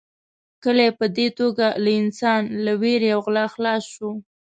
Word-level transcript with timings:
کلی 0.63 0.89
په 0.99 1.05
دې 1.15 1.27
توګه 1.39 1.67
له 1.83 1.91
انسان 2.01 2.41
له 2.65 2.73
وېرې 2.81 3.09
او 3.15 3.19
غلا 3.25 3.45
خلاص 3.53 3.83
شو. 3.93 4.09